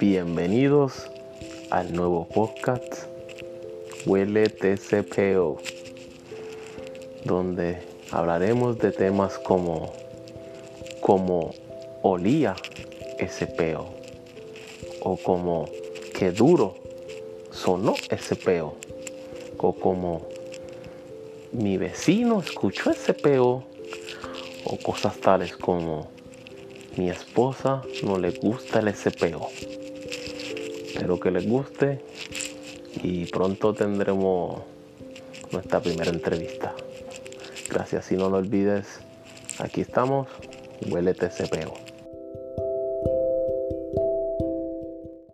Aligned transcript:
Bienvenidos 0.00 1.10
al 1.70 1.92
nuevo 1.92 2.28
podcast 2.28 3.06
Huele 4.06 4.48
TCPO, 4.48 5.58
donde 7.24 7.82
hablaremos 8.12 8.78
de 8.78 8.92
temas 8.92 9.40
como 9.40 9.92
como 11.00 11.50
olía 12.02 12.54
ese 13.18 13.48
peo 13.48 13.88
o 15.00 15.16
como 15.16 15.68
qué 16.16 16.30
duro 16.30 16.76
sonó 17.50 17.96
ese 18.08 18.36
peo 18.36 18.76
o 19.56 19.72
como 19.72 20.28
mi 21.50 21.76
vecino 21.76 22.38
escuchó 22.38 22.92
ese 22.92 23.14
peo 23.14 23.64
o 24.64 24.76
cosas 24.76 25.18
tales 25.18 25.56
como 25.56 26.08
mi 26.96 27.10
esposa 27.10 27.82
no 28.04 28.16
le 28.16 28.30
gusta 28.30 28.78
el 28.78 28.94
SPO. 28.94 29.48
Espero 30.88 31.20
que 31.20 31.30
les 31.30 31.46
guste 31.46 32.00
y 33.02 33.26
pronto 33.26 33.74
tendremos 33.74 34.62
nuestra 35.52 35.80
primera 35.80 36.10
entrevista. 36.10 36.74
Gracias 37.68 38.10
y 38.10 38.16
no 38.16 38.30
lo 38.30 38.38
olvides, 38.38 38.86
aquí 39.58 39.82
estamos, 39.82 40.28
huele 40.90 41.12
TCPO. 41.12 41.87